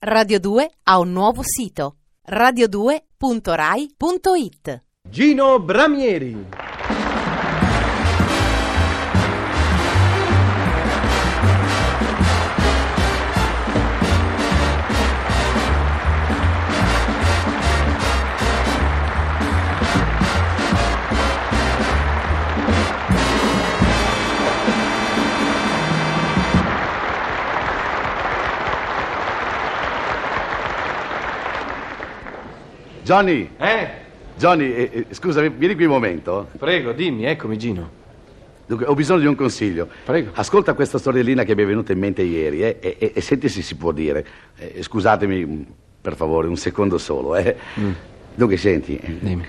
Radio 0.00 0.38
2 0.38 0.70
ha 0.84 1.00
un 1.00 1.10
nuovo 1.10 1.42
sito 1.42 1.96
radio2.rai.it 2.24 4.82
Gino 5.10 5.58
Bramieri. 5.58 6.46
Johnny, 33.12 33.48
Eh? 33.56 33.88
Johnny, 34.36 34.70
eh, 34.70 34.90
eh, 34.92 35.14
scusami, 35.14 35.48
vieni 35.48 35.74
qui 35.74 35.84
un 35.86 35.92
momento. 35.92 36.46
Prego, 36.58 36.92
dimmi, 36.92 37.24
eccomi 37.24 37.56
Gino. 37.56 37.88
Dunque, 38.66 38.84
ho 38.84 38.94
bisogno 38.94 39.20
di 39.20 39.26
un 39.26 39.34
consiglio. 39.34 39.88
Prego. 40.04 40.32
Ascolta 40.34 40.74
questa 40.74 40.98
storiellina 40.98 41.42
che 41.44 41.54
mi 41.54 41.62
è 41.62 41.66
venuta 41.66 41.92
in 41.92 42.00
mente 42.00 42.20
ieri 42.20 42.60
eh, 42.62 42.76
e, 42.78 42.96
e- 42.98 43.12
e 43.14 43.20
senti 43.22 43.48
se 43.48 43.62
si 43.62 43.76
può 43.76 43.92
dire. 43.92 44.26
Eh, 44.58 44.82
scusatemi, 44.82 45.46
mm, 45.46 45.62
per 46.02 46.16
favore, 46.16 46.48
un 46.48 46.56
secondo 46.58 46.98
solo. 46.98 47.34
Eh. 47.36 47.56
Dunque, 48.34 48.58
senti. 48.58 48.98
eh, 48.98 49.18
Dimmi. 49.20 49.46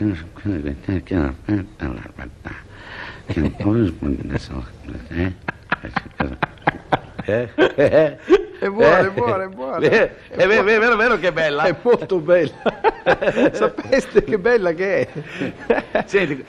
Eh? 7.25 8.17
Eh? 8.59 8.65
È 8.65 8.69
buona, 8.69 8.97
Eh? 8.99 9.07
è 9.07 9.09
buona, 9.11 9.43
è 9.43 9.47
buona. 9.47 9.77
Eh, 9.85 10.11
È 10.29 10.47
vero, 10.47 10.63
vero, 10.63 10.95
vero 10.95 11.17
che 11.17 11.27
è 11.29 11.31
bella. 11.31 11.63
È 11.63 11.75
molto 11.81 12.19
bella. 12.19 12.51
Sapeste 13.53 14.23
che 14.23 14.37
bella 14.37 14.73
che 14.73 15.07
è. 15.07 16.03
Senti, 16.05 16.43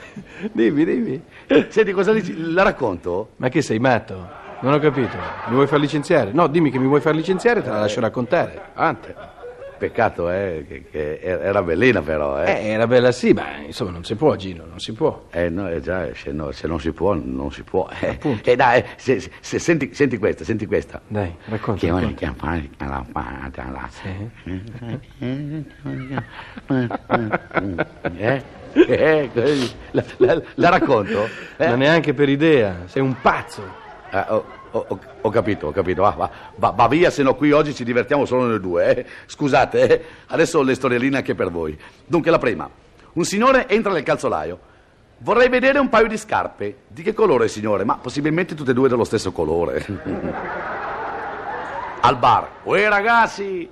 Dimmi, 0.51 0.83
dimmi. 0.85 1.23
senti 1.69 1.91
cosa 1.91 2.11
dici? 2.13 2.51
La 2.51 2.63
racconto? 2.63 3.31
Ma 3.37 3.49
che 3.49 3.61
sei 3.61 3.79
matto? 3.79 4.39
Non 4.61 4.73
ho 4.73 4.79
capito. 4.79 5.15
Mi 5.47 5.55
vuoi 5.55 5.67
far 5.67 5.79
licenziare? 5.79 6.31
No, 6.33 6.47
dimmi 6.47 6.69
che 6.69 6.77
mi 6.77 6.85
vuoi 6.87 7.01
far 7.01 7.15
licenziare, 7.15 7.63
te 7.63 7.69
la 7.69 7.79
lascio 7.79 7.99
raccontare. 7.99 8.61
Avanti. 8.73 9.13
Peccato, 9.81 10.29
eh, 10.29 10.63
che, 10.67 10.83
che 10.91 11.19
era 11.21 11.63
bellina 11.63 12.03
però, 12.03 12.39
eh. 12.43 12.51
Eh, 12.51 12.67
era 12.67 12.85
bella 12.85 13.11
sì, 13.11 13.33
ma 13.33 13.57
insomma 13.65 13.89
non 13.89 14.03
si 14.03 14.13
può, 14.13 14.35
Gino, 14.35 14.63
non 14.69 14.79
si 14.79 14.93
può. 14.93 15.23
Eh 15.31 15.49
no, 15.49 15.67
eh, 15.67 15.81
già, 15.81 16.07
se, 16.13 16.31
no- 16.31 16.51
se 16.51 16.67
non 16.67 16.79
si 16.79 16.91
può, 16.91 17.15
non 17.15 17.51
si 17.51 17.63
può. 17.63 17.89
Eh, 17.99 18.09
Appunto. 18.09 18.47
eh, 18.47 18.55
dai, 18.55 18.83
se- 18.95 19.19
se- 19.19 19.31
se- 19.39 19.57
senti, 19.57 19.91
senti 19.95 20.19
questa, 20.19 20.43
senti 20.43 20.67
questa. 20.67 21.01
Dai, 21.07 21.35
racconta. 21.45 21.79
Che 21.79 21.91
racconta. 21.91 22.13
chiamare 22.13 22.69
la 22.77 23.03
fata 23.11 23.71
la- 23.71 23.89
Eh? 28.17 28.43
Eh, 28.73 29.29
la, 29.91 30.03
la- 30.17 30.41
la 30.55 30.69
racconto? 30.69 31.27
Eh? 31.57 31.67
Ma 31.67 31.75
neanche 31.75 32.13
per 32.13 32.29
idea, 32.29 32.81
sei 32.85 33.01
un 33.01 33.15
pazzo. 33.19 33.79
Ah, 34.13 34.25
ho, 34.29 34.45
ho- 34.71 34.99
ho- 35.21 35.29
capito, 35.29 35.67
ho 35.67 35.71
capito. 35.71 36.01
Va, 36.01 36.09
va, 36.11 36.29
va- 36.55 36.71
va 36.71 36.87
via, 36.87 37.09
se 37.09 37.23
no 37.23 37.33
qui 37.35 37.51
oggi 37.51 37.73
ci 37.73 37.83
divertiamo 37.85 38.25
solo 38.25 38.45
noi 38.45 38.59
due. 38.59 38.95
eh. 38.97 39.05
Scusate, 39.25 39.87
eh. 39.87 40.05
adesso 40.27 40.59
ho 40.59 40.63
le 40.63 40.75
storielline 40.75 41.17
anche 41.17 41.33
per 41.33 41.49
voi. 41.49 41.77
Dunque, 42.05 42.29
la 42.29 42.37
prima. 42.37 42.69
Un 43.13 43.23
signore 43.23 43.67
entra 43.69 43.91
nel 43.93 44.03
calzolaio. 44.03 44.59
Vorrei 45.19 45.47
vedere 45.49 45.79
un 45.79 45.87
paio 45.89 46.07
di 46.07 46.17
scarpe. 46.17 46.77
Di 46.87 47.03
che 47.03 47.13
colore, 47.13 47.47
signore? 47.47 47.83
Ma 47.85 47.97
possibilmente 47.97 48.53
tutte 48.55 48.71
e 48.71 48.73
due 48.73 48.89
dello 48.89 49.03
stesso 49.03 49.31
colore. 49.31 49.85
Al 52.03 52.17
bar. 52.17 52.47
Uè, 52.63 52.89
ragazzi, 52.89 53.69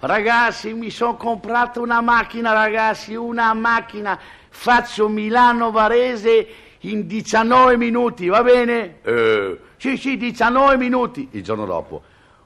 ragazzi, 0.00 0.74
mi 0.74 0.90
sono 0.90 1.16
comprato 1.16 1.80
una 1.80 2.02
macchina, 2.02 2.52
ragazzi, 2.52 3.14
una 3.14 3.54
macchina. 3.54 4.18
Faccio 4.50 5.08
Milano-Varese 5.08 6.46
in 6.80 7.06
19 7.06 7.76
minuti, 7.76 8.28
va 8.28 8.42
bene? 8.42 9.00
Eh, 9.02 9.60
sì, 9.76 9.96
sì, 9.96 10.16
19 10.16 10.76
minuti. 10.76 11.28
Il 11.32 11.42
giorno 11.42 11.66
dopo. 11.66 12.02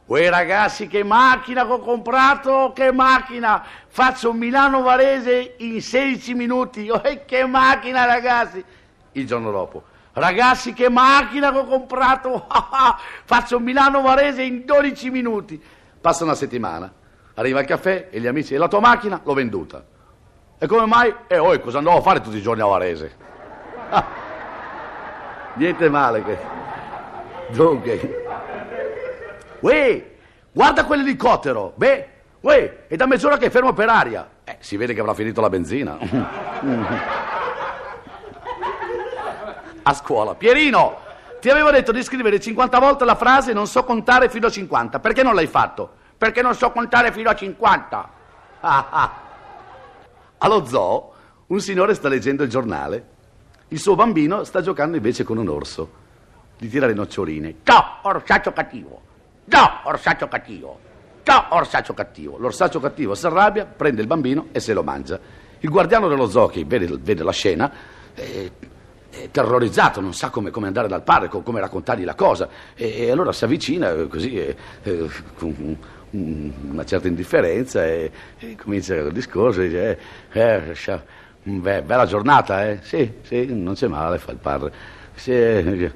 Uè, 0.06 0.28
ragazzi, 0.28 0.87
che 0.87 1.03
macchina 1.03 1.65
che 1.65 1.72
ho 1.72 1.78
comprato, 1.78 2.72
che 2.75 2.93
macchina. 2.93 3.65
Faccio 3.87 4.33
Milano-Varese 4.33 5.55
in 5.59 5.81
16 5.81 6.34
minuti. 6.34 6.89
Uè, 6.89 7.25
che 7.27 7.47
macchina, 7.47 8.05
ragazzi. 8.05 8.65
Il 9.12 9.27
giorno 9.27 9.50
dopo. 9.50 9.84
Ragazzi, 10.12 10.72
che 10.72 10.89
macchina 10.89 11.51
che 11.51 11.59
ho 11.59 11.65
comprato! 11.65 12.47
Faccio 13.25 13.59
Milano-Varese 13.59 14.43
in 14.43 14.65
12 14.65 15.11
minuti. 15.11 15.61
Passa 16.01 16.22
una 16.22 16.37
settimana, 16.37 16.93
arriva 17.34 17.61
il 17.61 17.66
caffè 17.66 18.09
e 18.11 18.21
gli 18.21 18.27
amici, 18.28 18.55
e 18.55 18.59
la 18.59 18.69
tua 18.69 18.78
macchina? 18.78 19.21
L'ho 19.25 19.34
venduta. 19.34 19.84
E 20.56 20.66
come 20.69 20.87
mai? 20.87 21.12
E 21.27 21.37
poi 21.39 21.61
cosa 21.61 21.78
andavo 21.78 21.99
a 21.99 22.03
fare 22.03 22.21
tutti 22.21 22.37
i 22.37 22.43
giorni 22.43 22.62
a 22.62 22.66
Varese? 22.66 23.16
Niente 25.54 25.88
male 25.88 26.22
che... 26.25 26.38
Dunque... 27.50 28.22
Uè, 29.60 30.10
guarda 30.53 30.84
quell'elicottero! 30.84 31.72
Beh, 31.76 32.09
uè, 32.41 32.87
è 32.87 32.97
da 32.97 33.06
mezz'ora 33.06 33.37
che 33.37 33.47
è 33.47 33.50
fermo 33.50 33.72
per 33.72 33.88
aria. 33.88 34.28
Eh, 34.44 34.56
si 34.60 34.76
vede 34.76 34.94
che 34.94 35.00
avrà 35.00 35.15
finito 35.15 35.41
la 35.41 35.48
benzina. 35.48 35.97
a 39.82 39.94
scuola. 39.94 40.34
Pierino, 40.34 40.98
ti 41.41 41.50
avevo 41.50 41.71
detto 41.71 41.92
di 41.92 42.03
scrivere 42.03 42.41
50 42.41 42.78
volte 42.78 43.04
la 43.04 43.15
frase 43.15 43.53
non 43.53 43.66
so 43.66 43.84
contare 43.84 44.28
fino 44.28 44.47
a 44.47 44.50
50. 44.50 44.98
Perché 44.98 45.22
non 45.22 45.34
l'hai 45.34 45.47
fatto? 45.47 45.92
Perché 46.16 46.42
non 46.42 46.54
so 46.54 46.71
contare 46.72 47.12
fino 47.12 47.31
a 47.31 47.34
50. 47.34 48.10
Ah, 48.60 48.86
ah. 48.91 49.12
Allo 50.38 50.66
zoo, 50.66 51.12
un 51.48 51.60
signore 51.60 51.94
sta 51.94 52.09
leggendo 52.09 52.42
il 52.42 52.48
giornale. 52.48 53.12
Il 53.69 53.79
suo 53.81 53.95
bambino 53.95 54.45
sta 54.45 54.61
giocando 54.61 54.97
invece 54.97 55.25
con 55.25 55.39
un 55.39 55.49
orso. 55.49 56.03
Gli 56.59 56.69
tira 56.69 56.87
le 56.87 56.95
noccioline. 56.95 57.57
Ciao, 57.65 57.99
orsaccio 58.03 58.53
cattivo. 58.53 59.01
Ciao, 59.49 59.81
orsaccio 59.85 60.29
cattivo. 60.29 60.79
Ciao, 61.23 61.47
orsaccio 61.51 61.95
cattivo. 61.95 62.37
L'orsaccio 62.39 62.79
cattivo 62.81 63.15
si 63.15 63.27
arrabbia, 63.27 63.65
prende 63.65 64.01
il 64.03 64.07
bambino 64.07 64.49
e 64.53 64.61
se 64.61 64.73
lo 64.75 64.83
mangia. 64.83 65.19
Il 65.61 65.71
guardiano 65.71 66.09
dello 66.09 66.29
zoo, 66.29 66.47
che 66.47 66.65
vede, 66.65 66.87
vede 67.01 67.23
la 67.25 67.33
scena, 67.33 67.73
eh, 68.15 68.53
è 69.11 69.31
terrorizzato, 69.31 70.01
non 70.01 70.13
sa 70.13 70.29
come, 70.29 70.51
come 70.51 70.67
andare 70.67 70.87
dal 70.87 71.03
padre, 71.03 71.29
co- 71.29 71.41
come 71.41 71.61
raccontargli 71.61 72.05
la 72.05 72.15
cosa. 72.15 72.49
E, 72.75 73.05
e 73.07 73.11
allora 73.11 73.33
si 73.33 73.45
avvicina 73.45 73.91
eh, 73.91 74.07
così, 74.07 74.37
eh, 74.37 74.57
eh, 74.83 75.09
con 75.37 75.55
un- 75.59 75.77
un- 76.11 76.53
una 76.71 76.85
certa 76.85 77.09
indifferenza 77.09 77.85
e, 77.87 78.11
e 78.39 78.57
comincia 78.57 78.95
il 78.95 79.11
discorso. 79.13 79.63
e 79.63 79.65
Dice, 79.69 79.99
eh, 80.33 80.41
eh, 80.41 80.75
beh, 81.44 81.82
bella 81.82 82.06
giornata, 82.06 82.69
eh? 82.69 82.78
Sì, 82.82 83.10
sì, 83.22 83.47
non 83.55 83.75
c'è 83.75 83.87
male, 83.88 84.19
fa 84.19 84.32
il 84.32 84.38
padre. 84.38 84.72
Sì, 85.15 85.32
eh, 85.32 85.93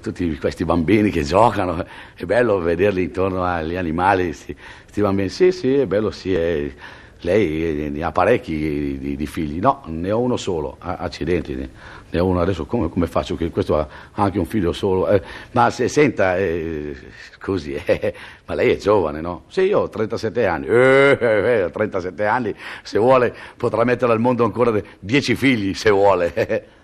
tutti 0.00 0.36
questi 0.38 0.64
bambini 0.64 1.10
che 1.10 1.22
giocano, 1.22 1.84
è 2.14 2.24
bello 2.24 2.58
vederli 2.58 3.02
intorno 3.04 3.44
agli 3.44 3.76
animali, 3.76 4.26
questi 4.26 5.00
bambini. 5.00 5.28
Sì, 5.28 5.52
sì, 5.52 5.74
è 5.74 5.86
bello, 5.86 6.10
sì. 6.10 6.34
eh. 6.34 6.74
Lei 7.20 7.86
eh, 7.86 7.88
ne 7.88 8.02
ha 8.02 8.12
parecchi 8.12 8.98
di, 8.98 9.16
di 9.16 9.26
figli? 9.26 9.58
No, 9.58 9.82
ne 9.86 10.10
ho 10.10 10.20
uno 10.20 10.36
solo, 10.36 10.76
accidenti, 10.78 11.54
ne, 11.54 12.18
ho 12.18 12.26
uno 12.26 12.40
adesso, 12.40 12.66
come, 12.66 12.90
come 12.90 13.06
faccio? 13.06 13.36
Che 13.36 13.50
questo 13.50 13.78
ha 13.78 13.88
anche 14.12 14.38
un 14.38 14.44
figlio 14.44 14.72
solo. 14.72 15.08
Eh, 15.08 15.22
ma 15.52 15.70
se 15.70 15.88
senta, 15.88 16.36
eh, 16.36 16.94
scusi, 17.38 17.72
eh, 17.84 18.14
ma 18.44 18.54
lei 18.54 18.72
è 18.72 18.76
giovane, 18.76 19.20
no? 19.20 19.44
Sì, 19.48 19.62
io 19.62 19.80
ho 19.80 19.88
37 19.88 20.46
anni, 20.46 20.66
eh, 20.66 21.18
eh, 21.18 21.62
eh, 21.64 21.70
37 21.70 22.26
anni, 22.26 22.54
se 22.82 22.98
vuole 22.98 23.34
potrà 23.56 23.84
mettere 23.84 24.12
al 24.12 24.20
mondo 24.20 24.44
ancora 24.44 24.78
10 24.98 25.34
figli, 25.34 25.74
se 25.74 25.90
vuole. 25.90 26.34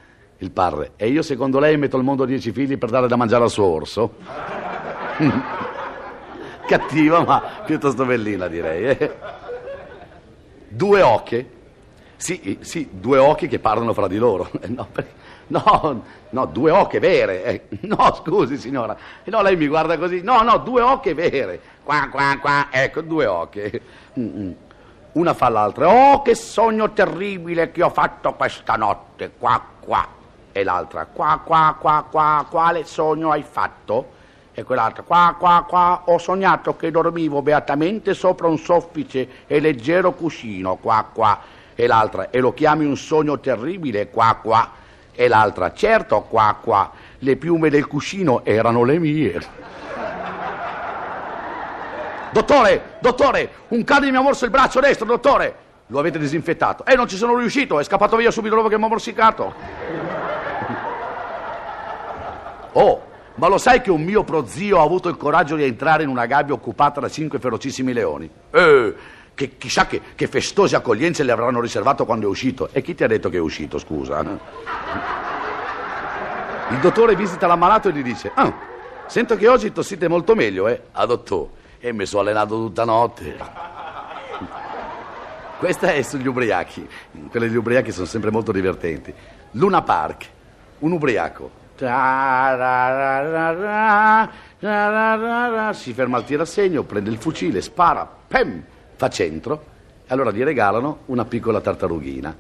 Il 0.43 0.51
padre, 0.51 0.93
e 0.97 1.07
io 1.07 1.23
secondo 1.23 1.61
lei 1.61 1.77
metto 1.77 1.97
al 1.97 2.03
mondo 2.03 2.25
10 2.25 2.51
figli 2.51 2.77
per 2.77 2.91
dare 2.91 3.07
da 3.07 3.15
mangiare 3.15 3.45
al 3.45 3.51
suo 3.51 3.65
orso? 3.65 4.15
Cattiva, 6.67 7.23
ma 7.23 7.63
piuttosto 7.65 8.05
bellina 8.05 8.49
direi. 8.49 9.41
Due 10.75 11.03
ocche? 11.03 11.51
Sì, 12.17 12.59
sì, 12.61 12.89
due 12.93 13.19
occhi 13.19 13.47
che 13.47 13.59
parlano 13.59 13.93
fra 13.93 14.09
di 14.09 14.17
loro. 14.17 14.51
No, 15.49 15.61
no, 15.61 16.03
no, 16.31 16.47
due 16.47 16.71
ocche 16.71 16.99
vere. 16.99 17.45
eh. 17.45 17.63
No, 17.83 18.15
scusi 18.15 18.57
signora. 18.57 18.97
No, 19.25 19.43
lei 19.43 19.57
mi 19.57 19.67
guarda 19.67 19.99
così. 19.99 20.23
No, 20.23 20.41
no, 20.41 20.57
due 20.59 20.81
ocche 20.81 21.13
vere. 21.13 21.61
Qua, 21.83 22.09
qua, 22.11 22.39
qua. 22.41 22.69
Ecco, 22.71 23.03
due 23.03 23.29
mm. 24.19 24.53
Una 25.13 25.35
fa 25.35 25.49
l'altra. 25.51 25.89
Oh, 25.89 26.23
che 26.23 26.35
sogno 26.35 26.93
terribile 26.93 27.71
che 27.71 27.83
ho 27.83 27.91
fatto 27.91 28.33
questa 28.33 28.77
notte. 28.77 29.33
Qua, 29.37 29.61
qua. 29.81 30.07
E 30.53 30.63
l'altra. 30.65 31.05
Qua, 31.05 31.41
qua, 31.45 31.77
qua, 31.79 32.07
qua. 32.11 32.47
Quale 32.49 32.85
sogno 32.85 33.31
hai 33.31 33.43
fatto? 33.43 34.21
E 34.55 34.65
quell'altra, 34.65 35.03
qua, 35.03 35.35
qua, 35.39 35.65
qua, 35.67 36.03
ho 36.05 36.19
sognato 36.19 36.77
che 36.77 36.91
dormivo 36.91 37.41
beatamente 37.41 38.13
sopra 38.13 38.49
un 38.49 38.59
soffice 38.59 39.27
e 39.47 39.61
leggero 39.61 40.13
cuscino, 40.13 40.77
qua, 40.77 41.09
qua. 41.11 41.41
E 41.75 41.87
l'altra, 41.87 42.29
e 42.29 42.39
lo 42.39 42.53
chiami 42.53 42.85
un 42.85 42.99
sogno 42.99 43.41
terribile, 43.41 44.11
qua, 44.11 44.39
qua. 44.43 44.71
E 45.15 45.27
l'altra, 45.27 45.73
certo, 45.73 46.21
qua, 46.23 46.55
qua. 46.61 46.91
Le 47.19 47.37
piume 47.37 47.71
del 47.71 47.87
cuscino 47.87 48.45
erano 48.45 48.85
le 48.85 48.99
mie. 48.99 49.41
Dottore, 52.31 52.97
dottore, 53.01 53.51
un 53.69 53.85
cane 53.85 54.11
mi 54.11 54.17
ha 54.19 54.21
morso 54.21 54.45
il 54.45 54.51
braccio 54.51 54.81
destro, 54.81 55.07
dottore. 55.07 55.57
Lo 55.87 55.99
avete 55.99 56.19
disinfettato. 56.19 56.85
E 56.85 56.95
non 56.95 57.09
ci 57.09 57.17
sono 57.17 57.37
riuscito, 57.39 57.81
è 57.81 57.85
scappato 57.85 58.17
via 58.17 58.31
subito 58.31 58.55
dopo 58.55 58.69
che 58.69 58.77
mi 58.77 58.85
ha 58.85 58.89
morsicato. 58.89 59.55
Oh, 62.75 63.12
ma 63.43 63.49
lo 63.49 63.59
sai 63.59 63.81
che 63.81 63.91
un 63.91 64.05
mio 64.05 64.23
prozio 64.23 64.79
ha 64.79 64.85
avuto 64.85 65.09
il 65.09 65.17
coraggio 65.17 65.57
di 65.57 65.65
entrare 65.65 66.05
in 66.05 66.09
una 66.09 66.27
gabbia 66.27 66.55
occupata 66.55 67.01
da 67.01 67.09
cinque 67.09 67.41
ferocissimi 67.41 67.93
leoni? 67.93 68.31
Eh, 68.53 68.95
che 69.35 69.59
chissà 69.59 69.87
che, 69.87 70.01
che 70.15 70.29
festose 70.29 70.77
accoglienze 70.77 71.25
le 71.25 71.33
avranno 71.33 71.61
riservato 71.61 72.05
quando 72.05 72.27
è 72.27 72.29
uscito. 72.29 72.69
E 72.71 72.83
chi 72.83 72.95
ti 72.95 73.03
ha 73.03 73.09
detto 73.09 73.31
che 73.31 73.39
è 73.39 73.41
uscito, 73.41 73.79
scusa? 73.79 74.21
Il 76.71 76.79
dottore 76.81 77.17
visita 77.17 77.49
l'ammalato 77.49 77.89
e 77.89 77.93
gli 77.93 78.03
dice: 78.05 78.31
Ah, 78.33 78.55
sento 79.07 79.35
che 79.35 79.49
oggi 79.49 79.73
tossite 79.73 80.07
molto 80.07 80.37
meglio, 80.37 80.69
eh? 80.69 80.81
Ah, 80.93 81.05
dottore, 81.05 81.51
e 81.81 81.93
mi 81.93 82.07
sono 82.07 82.23
allenato 82.23 82.55
tutta 82.55 82.85
notte. 82.85 83.37
Questa 85.59 85.93
è 85.93 86.03
sugli 86.03 86.29
ubriachi. 86.29 86.89
Quelle 87.29 87.49
degli 87.49 87.57
ubriachi 87.57 87.91
sono 87.91 88.07
sempre 88.07 88.31
molto 88.31 88.53
divertenti. 88.53 89.13
Luna 89.51 89.83
Park, 89.83 90.29
un 90.79 90.93
ubriaco. 90.93 91.62
Si 95.73 95.93
ferma 95.93 96.17
al 96.19 96.25
tirassegno, 96.25 96.83
prende 96.85 97.11
il 97.11 97.19
fucile, 97.19 97.61
spara, 97.61 98.09
pem, 98.29 98.63
fa 98.95 99.09
centro. 99.09 99.65
E 100.07 100.13
allora 100.13 100.31
gli 100.31 100.43
regalano 100.43 101.01
una 101.07 101.25
piccola 101.25 101.61
tartarughina. 101.61 102.37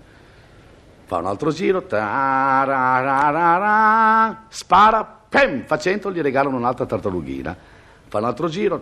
Fa 1.04 1.16
un 1.16 1.26
altro 1.26 1.50
giro, 1.50 1.84
spara, 4.48 5.04
pem, 5.28 5.64
fa 5.64 5.78
centro, 5.78 6.12
gli 6.12 6.20
regalano 6.20 6.56
un'altra 6.56 6.86
tartarughina. 6.86 7.56
Fa 8.08 8.18
un 8.18 8.24
altro 8.24 8.48
giro, 8.48 8.76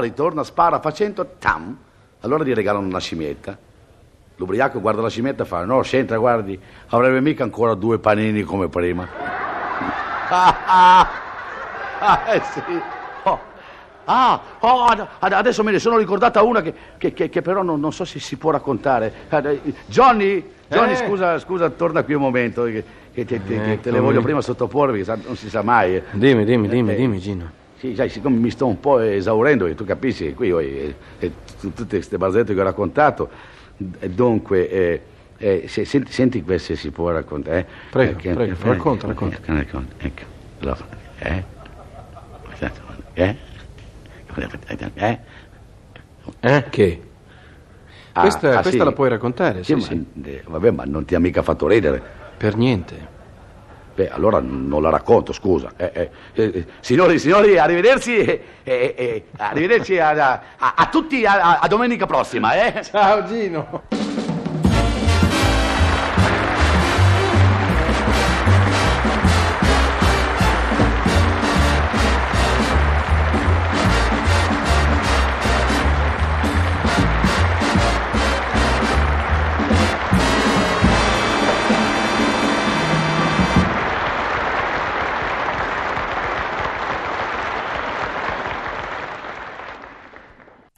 ritorna, 0.00 0.44
spara, 0.44 0.80
fa 0.80 0.92
centro, 0.92 1.34
tam. 1.38 1.76
Allora 2.20 2.44
gli 2.44 2.52
regalano 2.52 2.86
una 2.86 3.00
scimmietta. 3.00 3.68
L'ubriaco 4.40 4.80
guarda 4.80 5.02
la 5.02 5.10
scimmietta 5.10 5.42
e 5.42 5.46
fa, 5.46 5.66
no, 5.66 5.82
senta, 5.82 6.16
guardi, 6.16 6.58
avrebbe 6.88 7.20
mica 7.20 7.42
ancora 7.42 7.74
due 7.74 7.98
panini 7.98 8.42
come 8.42 8.68
prima. 8.70 9.06
ah, 10.30 10.56
ah, 10.66 11.08
ah, 11.98 12.22
eh 12.32 12.40
sì. 12.50 12.62
Oh. 13.24 13.38
Ah, 14.06 14.40
oh, 14.60 14.84
ad- 14.86 15.06
ad- 15.18 15.32
adesso 15.34 15.62
me 15.62 15.72
ne 15.72 15.78
sono 15.78 15.98
ricordata 15.98 16.40
una 16.42 16.62
che, 16.62 16.72
che- 16.96 17.12
che- 17.12 17.28
che 17.28 17.42
però 17.42 17.62
non, 17.62 17.80
non 17.80 17.92
so 17.92 18.06
se 18.06 18.18
si 18.18 18.38
può 18.38 18.50
raccontare. 18.50 19.12
Eh, 19.28 19.60
Johnny, 19.84 20.42
Johnny 20.68 20.92
Eh. 20.92 20.96
scusa, 20.96 21.38
scusa, 21.38 21.68
torna 21.68 22.02
qui 22.02 22.14
un 22.14 22.22
momento, 22.22 22.64
che, 22.64 22.82
te, 23.12 23.26
te- 23.26 23.42
che 23.44 23.78
te 23.82 23.90
le 23.90 24.00
voglio 24.00 24.22
prima 24.22 24.40
sottoporre, 24.40 24.92
perché 24.92 25.04
sa- 25.04 25.18
non 25.22 25.36
si 25.36 25.50
sa 25.50 25.60
mai. 25.60 25.96
eh. 25.96 26.02
Dimmi, 26.12 26.46
dimmi, 26.46 26.66
dimmi, 26.66 26.92
Eh, 26.92 26.96
dimmi, 26.96 27.18
Gino. 27.18 27.50
Sì, 27.76 27.94
sai, 27.94 28.08
siccome 28.08 28.36
mi 28.36 28.50
sto 28.50 28.66
un 28.66 28.80
po' 28.80 29.00
esaurendo, 29.00 29.66
e 29.66 29.74
tu 29.74 29.84
capisci 29.84 30.32
qui 30.32 30.48
eh, 30.50 30.94
eh, 31.18 31.32
tu- 31.60 31.74
tutte 31.74 31.96
queste 31.96 32.16
barzellette 32.16 32.54
che 32.54 32.60
ho 32.60 32.64
raccontato, 32.64 33.28
eh, 33.28 33.58
dunque, 33.80 34.68
eh, 34.68 35.00
eh, 35.38 35.64
se- 35.68 35.84
senti, 35.84 36.12
senti 36.12 36.42
queste 36.42 36.76
si 36.76 36.90
può 36.90 37.10
raccontare. 37.10 37.58
eh? 37.60 37.66
Prego, 37.90 38.18
che- 38.18 38.34
prego, 38.34 38.52
eh, 38.52 38.68
racconta, 38.68 39.06
eh, 39.06 39.08
racconta. 39.08 39.36
Ecco, 39.36 39.52
racconta, 39.52 39.94
ecco. 39.98 40.22
Allora, 40.60 40.86
eh? 41.18 41.44
Eh? 43.14 43.36
Eh? 44.94 45.18
Eh? 46.40 46.64
Che? 46.70 47.02
Ah, 48.12 48.20
Questa, 48.22 48.48
ah, 48.48 48.52
questa 48.62 48.70
sì. 48.70 48.78
la 48.78 48.92
puoi 48.92 49.08
raccontare, 49.08 49.64
sì, 49.64 49.74
ma, 49.74 49.80
sì. 49.80 50.06
eh, 50.24 50.42
vabbè, 50.46 50.70
ma 50.70 50.84
non 50.84 51.04
ti 51.04 51.14
ha 51.14 51.20
mica 51.20 51.42
fatto 51.42 51.66
ridere. 51.66 52.02
Per 52.36 52.56
niente. 52.56 53.18
Beh, 54.00 54.08
allora 54.08 54.40
non 54.42 54.80
la 54.80 54.88
racconto, 54.88 55.34
scusa. 55.34 55.72
Eh, 55.76 55.90
eh, 55.92 56.10
eh, 56.32 56.64
signori, 56.80 57.18
signori, 57.18 57.58
arrivederci, 57.58 58.16
eh, 58.24 58.42
eh, 58.64 58.94
eh, 58.96 59.24
arrivederci 59.36 59.98
a, 59.98 60.42
a- 60.56 60.72
a- 60.74 60.86
tutti 60.86 61.26
a- 61.26 61.58
a 61.58 61.68
domenica 61.68 62.06
prossima, 62.06 62.54
eh? 62.54 62.82
Ciao, 62.82 63.26
Gino. 63.26 63.82